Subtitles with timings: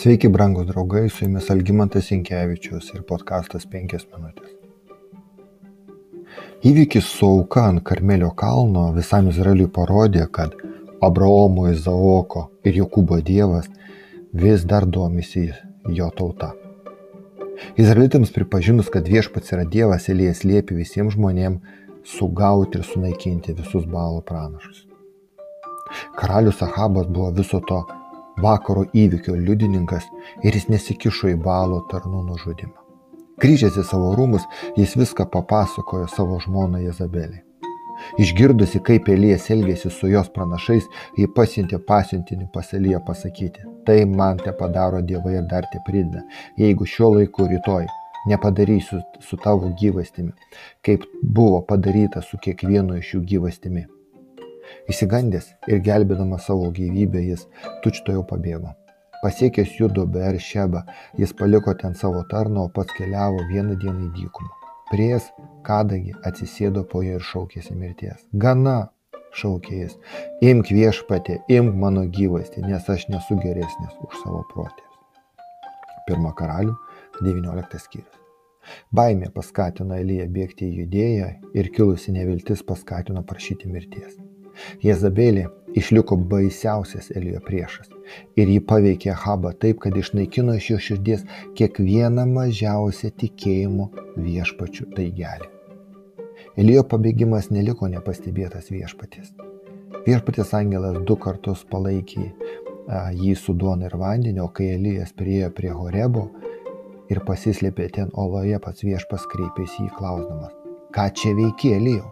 [0.00, 4.54] Sveiki, brangūs draugai, su jumis Algymantas Inkevičius ir podkastas 5 minutės.
[6.70, 10.56] Įvykis su auka ant Karmelio kalno visam Izraeliui parodė, kad
[11.04, 13.68] Abraomo, Izaoko ir Jokūbo dievas
[14.32, 15.50] vis dar domisi
[16.00, 16.54] jo tauta.
[17.76, 21.60] Izraelitams pripažinus, kad viešpats yra dievas, Elijas liepia visiems žmonėms
[22.16, 24.86] sugauti ir sunaikinti visus balo pranašus.
[26.16, 27.84] Karalius Ahabas buvo viso to
[28.42, 30.08] vakaro įvykio liudininkas
[30.42, 32.76] ir jis nesikišo į balo tarnų nužudimą.
[33.40, 34.44] Grįžęs į savo rūmus,
[34.76, 37.44] jis viską papasakojo savo žmonai Jezabeliai.
[38.20, 44.40] Išgirdusi, kaip Elijas elgėsi su jos pranašais, ji pasiuntė pasiuntinį pas Eliją pasakyti, tai man
[44.40, 46.24] te padaro dievai ir dar te prideda,
[46.60, 47.86] jeigu šiuo laiku rytoj
[48.26, 50.32] nepadarysiu su tavo gyvastimi,
[50.84, 53.86] kaip buvo padaryta su kiekvienu iš jų gyvastimi.
[54.90, 57.46] Įsigandęs ir gelbėdamas savo gyvybę jis
[57.84, 58.74] tučtojau pabėgo.
[59.20, 60.80] Pasiekęs judo Beršebą,
[61.18, 64.54] jis paliko ten savo tarną, o pats keliavo vieną dieną į dykumą.
[64.90, 65.26] Prieės
[65.66, 68.24] kadagi atsisėdo po jo ir šaukėsi mirties.
[68.44, 68.78] Gana,
[69.36, 69.98] šaukė jis,
[70.40, 74.96] imk viešpatė, imk mano gyvastį, nes aš nesu geresnis už savo protėvius.
[76.08, 76.74] Pirma karalių,
[77.20, 78.16] 19 skyrius.
[78.96, 84.18] Baimė paskatino Eliją bėgti į judėją ir kilusi neviltis paskatino prašyti mirties.
[84.84, 87.90] Jezabelė išliko baisiausias Elijo priešas
[88.40, 91.24] ir jį paveikė Habą taip, kad išnaikino iš jo širdies
[91.58, 95.50] kiekvieną mažiausią tikėjimo viešpačių taigelį.
[96.58, 99.30] Elijo pabėgimas neliko nepastebėtas viešpatis.
[100.06, 102.30] Viešpatis angelas du kartus palaikė
[103.14, 106.28] jį su duona ir vandeniu, o kai Elijas priejo prie Horebo
[107.10, 110.56] ir pasislėpė ten oloje, pats viešpas kreipėsi į klausdamas,
[110.94, 112.10] ką čia veiki Elijo?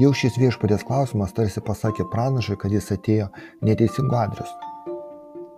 [0.00, 3.28] Jau šis viešpatės klausimas tarsi pasakė pranašui, kad jis atėjo
[3.66, 4.70] neteisingu adresu.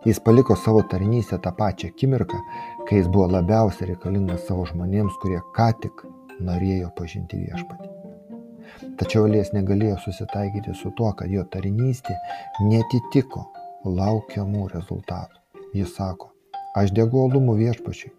[0.05, 2.39] Jis paliko savo tarnystę tą pačią akimirką,
[2.89, 6.03] kai jis buvo labiausiai reikalingas savo žmonėms, kurie ką tik
[6.43, 7.91] norėjo pažinti viešpatį.
[8.99, 12.17] Tačiau Elijas negalėjo susitaikyti su tuo, kad jo tarnystė
[12.67, 13.45] netitiko
[13.87, 15.39] laukiamų rezultatų.
[15.79, 16.33] Jis sako,
[16.77, 18.11] aš degu olumu viešpačiui.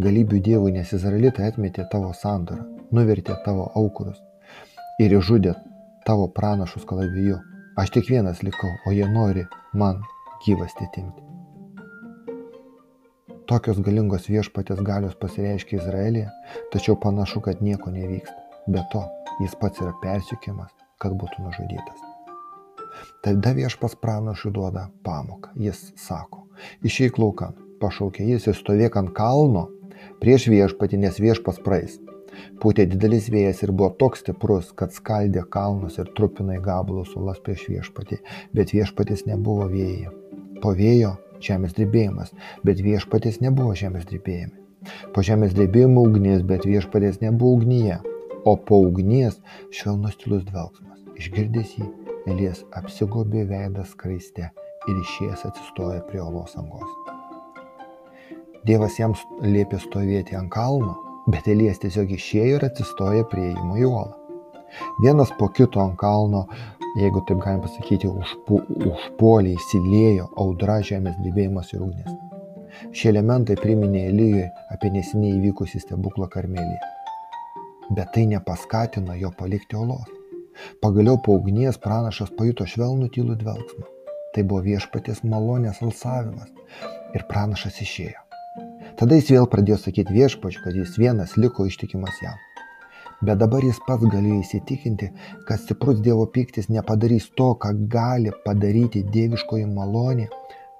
[0.00, 4.20] Galybių dievui, nes Izraelitai atmetė tavo sandorą, nuvertė tavo aukurus,
[5.00, 5.54] ir išžudė
[6.04, 7.38] tavo pranašus kalaviju.
[7.80, 10.02] Aš tik vienas likau, o jie nori man
[10.44, 11.24] gyvasti timti.
[13.50, 16.28] Tokios galingos viešpatės galios pasireiškia Izraelėje,
[16.74, 18.36] tačiau panašu, kad nieko nevyksta.
[18.70, 19.02] Be to,
[19.40, 20.70] jis pats yra persikiamas,
[21.02, 22.04] kad būtų nužudytas.
[23.24, 25.54] Tada viešpas pranašui duoda pamoką.
[25.58, 26.44] Jis sako,
[26.86, 29.66] išeik laukan, pašaukė jis ir stovėk ant kalno
[30.20, 31.98] prieš viešpatį, nes viešpas praeis.
[32.62, 37.40] Pūtė didelis vėjas ir buvo toks stiprus, kad skaldė kalnus ir trupino į gabalus ulas
[37.44, 38.20] prieš viešpatį,
[38.56, 40.12] bet viešpatis nebuvo vėjai.
[40.62, 42.34] Po vėjo žemės drebėjimas,
[42.66, 44.56] bet viešpatis nebuvo žemės drebėjime.
[45.14, 47.98] Po žemės drebėjimo ugnis, bet viešpatis nebuvo ugnyje,
[48.44, 49.40] o po ugnies
[49.76, 51.00] švelnus tylus dvelgsmas.
[51.20, 51.88] Išgirdęs jį,
[52.28, 54.50] Elijas apsigobė veidą skraiste
[54.88, 56.90] ir išėjęs atsistoja prie olos angos.
[58.68, 60.98] Dievas jam liepė stovėti ant kalno,
[61.30, 64.16] Bet Elijas tiesiog išėjo ir atsistoja prie įimo į uolą.
[65.02, 66.44] Vienas po kito ant kalno,
[66.98, 68.60] jeigu taip galim pasakyti, užpu,
[68.90, 72.16] užpuoliai įsiliejo audra, žemės drebėjimas ir ugnis.
[72.96, 76.80] Šie elementai priminė Elijui apie neseniai įvykusį stebuklą Karmelėje.
[77.90, 80.08] Bet tai nepaskatino jo palikti olos.
[80.82, 83.86] Pagaliau po ugnies pranašas pajuto švelnų tylų dvelgsmą.
[84.34, 86.50] Tai buvo viešpatės malonės alsavimas
[87.14, 88.29] ir pranašas išėjo.
[89.00, 92.36] Tada jis vėl pradėjo sakyti viešpačiu, kad jis vienas liko ištikimas jam.
[93.24, 95.08] Bet dabar jis pats galėjo įsitikinti,
[95.48, 100.28] kad stiprus Dievo piktis nepadarys to, ką gali padaryti dieviškoji malonė,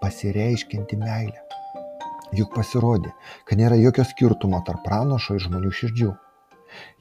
[0.05, 1.41] pasireiškinti meilę.
[2.37, 3.15] Juk pasirodė,
[3.49, 6.13] kad nėra jokio skirtumo tarp pranašo ir žmonių širdžių.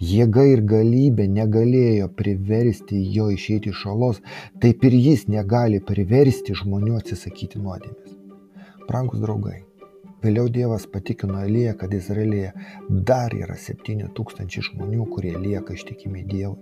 [0.01, 4.24] Jėga ir galybė negalėjo priversti jo išeiti iš olos,
[4.63, 8.15] taip ir jis negali priversti žmonių atsisakyti nuodėmės.
[8.88, 9.60] Brangus draugai,
[10.19, 12.51] Vėliau Dievas patikino Eliją, kad Izraelyje
[13.07, 16.60] dar yra 7 tūkstančiai žmonių, kurie lieka ištikimi Dievui.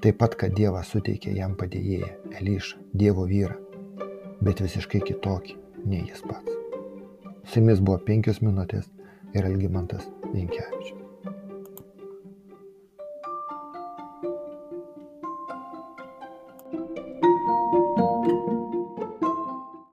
[0.00, 2.08] Taip pat, kad Dievas suteikė jam padėjėją,
[2.40, 3.58] Elišą, Dievo vyrą,
[4.40, 6.54] bet visiškai kitokį nei jis pats.
[7.48, 8.88] Su jumis buvo penkios minutės
[9.34, 10.97] ir Elgimantas Vinkevičius.